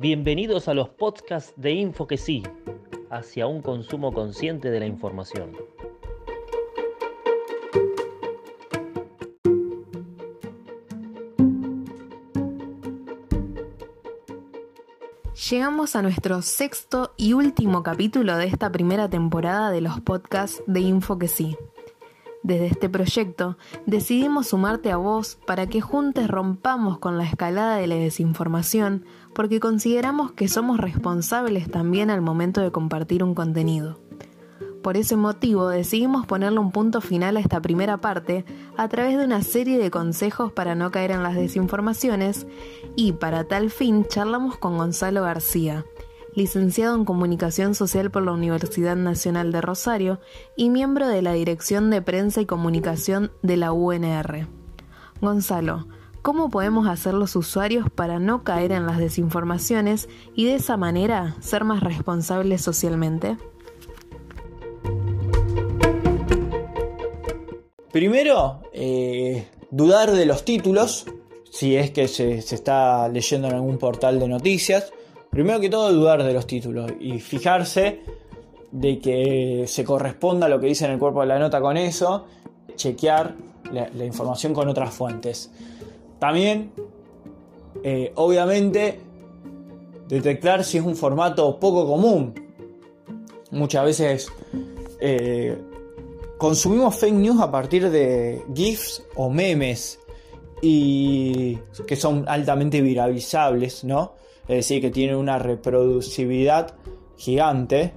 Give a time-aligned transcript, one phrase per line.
[0.00, 2.42] Bienvenidos a los podcasts de Info que sí,
[3.10, 5.54] hacia un consumo consciente de la información.
[15.50, 20.80] Llegamos a nuestro sexto y último capítulo de esta primera temporada de los podcasts de
[20.80, 21.58] Info que sí.
[22.42, 27.86] Desde este proyecto decidimos sumarte a vos para que juntos rompamos con la escalada de
[27.86, 29.04] la desinformación
[29.34, 33.98] porque consideramos que somos responsables también al momento de compartir un contenido.
[34.82, 38.46] Por ese motivo decidimos ponerle un punto final a esta primera parte
[38.78, 42.46] a través de una serie de consejos para no caer en las desinformaciones
[42.96, 45.84] y para tal fin charlamos con Gonzalo García,
[46.34, 50.20] licenciado en Comunicación Social por la Universidad Nacional de Rosario
[50.56, 54.48] y miembro de la Dirección de Prensa y Comunicación de la UNR.
[55.20, 55.86] Gonzalo,
[56.22, 61.36] ¿cómo podemos hacer los usuarios para no caer en las desinformaciones y de esa manera
[61.40, 63.36] ser más responsables socialmente?
[67.92, 71.06] Primero, eh, dudar de los títulos,
[71.50, 74.92] si es que se, está leyendo en algún portal de noticias.
[75.30, 78.00] Primero que todo, dudar de los títulos y fijarse
[78.72, 82.26] de que se corresponda lo que dice en el cuerpo de la nota con eso,
[82.74, 83.36] chequear
[83.72, 85.50] la, información con otras fuentes.
[86.18, 86.72] También,
[87.84, 89.00] eh, obviamente,
[90.08, 92.34] detectar si es un formato poco común.
[93.52, 94.32] Muchas veces
[95.00, 95.56] eh,
[96.38, 100.00] consumimos fake news a partir de GIFs o memes
[100.60, 104.14] y que son altamente viralizables, ¿no?
[104.42, 106.74] Es decir, que tienen una reproducibilidad
[107.16, 107.92] gigante.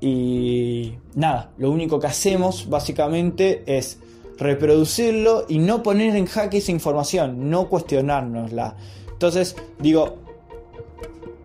[0.00, 3.98] Y nada, lo único que hacemos básicamente es
[4.38, 8.76] reproducirlo y no poner en jaque esa información, no cuestionárnosla.
[9.12, 10.16] Entonces, digo,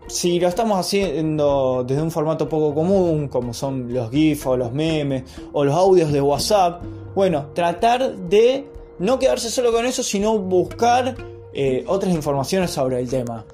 [0.08, 4.72] si lo estamos haciendo desde un formato poco común, como son los GIFs o los
[4.72, 6.82] memes o los audios de WhatsApp,
[7.14, 8.66] bueno, tratar de
[9.00, 11.16] no quedarse solo con eso, sino buscar
[11.54, 13.46] eh, otras informaciones sobre el tema.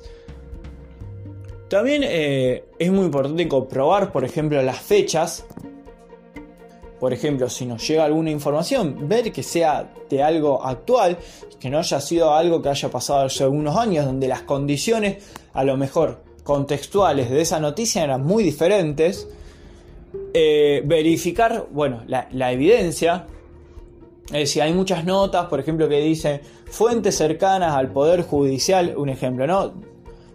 [1.70, 5.46] También eh, es muy importante comprobar, por ejemplo, las fechas.
[7.00, 11.18] Por ejemplo, si nos llega alguna información, ver que sea de algo actual,
[11.60, 15.64] que no haya sido algo que haya pasado hace algunos años, donde las condiciones a
[15.64, 19.28] lo mejor contextuales de esa noticia eran muy diferentes.
[20.34, 23.28] Eh, verificar, bueno, la, evidencia.
[24.32, 29.10] Es decir, hay muchas notas, por ejemplo, que dicen fuentes cercanas al Poder Judicial, un
[29.10, 29.74] ejemplo, ¿no?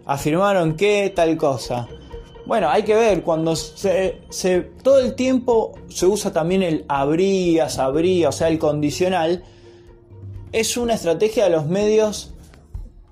[0.05, 1.87] Afirmaron que tal cosa.
[2.45, 4.21] Bueno, hay que ver, cuando se,
[4.83, 9.43] todo el tiempo se usa también el habría, sabría, o sea, el condicional,
[10.51, 12.33] es una estrategia de los medios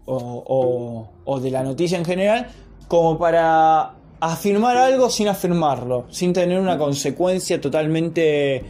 [0.06, 2.48] o, o de la noticia en general
[2.88, 8.64] como para afirmar algo sin afirmarlo, sin tener una consecuencia totalmente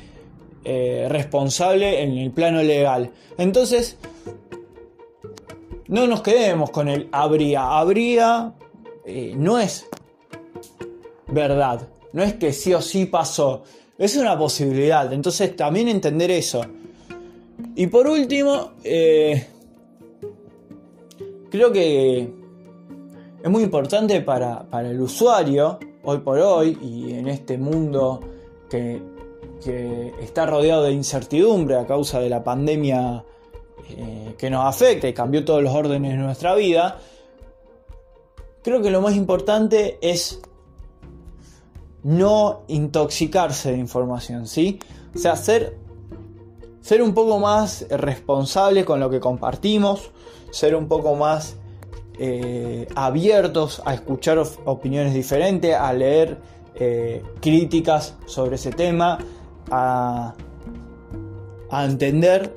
[0.66, 3.12] eh, responsable en el plano legal.
[3.38, 3.98] Entonces,
[5.88, 7.78] no nos quedemos con el habría.
[7.78, 8.54] Habría
[9.06, 9.88] eh, no es
[11.28, 13.64] verdad, no es que sí o sí pasó,
[13.98, 15.12] es una posibilidad.
[15.14, 16.66] Entonces, también entender eso.
[17.76, 19.46] Y por último, eh,
[21.52, 22.30] creo que
[23.44, 28.22] es muy importante para, el usuario, hoy por hoy, y en este mundo
[28.70, 29.00] que,
[29.66, 33.24] está rodeado de incertidumbre a causa de la pandemia
[33.90, 37.00] eh, que nos afecta y cambió todos los órdenes de nuestra vida,
[38.64, 40.42] creo que lo más importante es
[42.02, 44.80] no intoxicarse de información, ¿sí?
[45.16, 45.78] O sea, ser,
[46.82, 50.12] ser un poco más responsable con lo que compartimos,
[50.52, 51.58] ser un poco más
[52.18, 56.38] eh, abiertos a escuchar opiniones diferentes, a leer
[56.76, 59.20] eh, críticas sobre ese tema,
[59.72, 60.34] a,
[61.72, 62.54] entender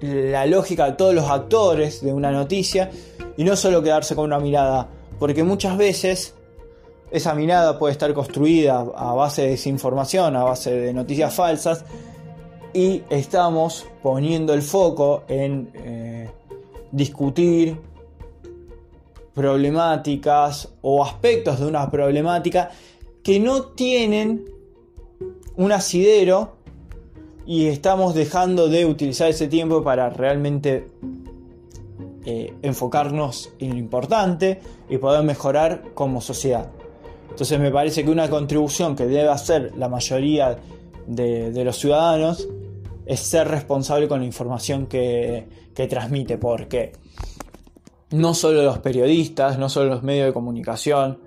[0.00, 2.90] la lógica de todos los actores de una noticia
[3.36, 6.34] y no solo quedarse con una mirada, porque muchas veces
[7.12, 11.84] esa mirada puede estar construida a base de desinformación, a base de noticias falsas,
[12.72, 16.30] y estamos poniendo el foco en eh,
[16.90, 17.78] discutir
[19.34, 22.70] problemáticas o aspectos de una problemática
[23.22, 24.44] que no tienen
[25.56, 26.56] un asidero
[27.46, 30.86] y estamos dejando de utilizar ese tiempo para realmente
[32.24, 36.70] eh, enfocarnos en lo importante y poder mejorar como sociedad.
[37.30, 40.58] Entonces me parece que una contribución que debe hacer la mayoría
[41.06, 42.48] de, los ciudadanos
[43.06, 46.92] es ser responsable con la información que, que transmite, porque
[48.10, 51.18] no solo los periodistas, no solo los medios de comunicación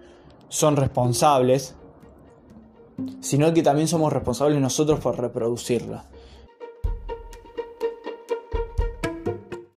[0.48, 1.76] son responsables,
[3.20, 6.06] sino que también somos responsables nosotros por reproducirla.